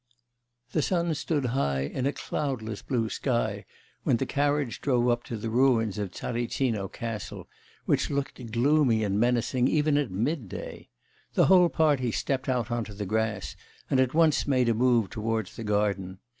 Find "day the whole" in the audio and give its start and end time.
10.49-11.69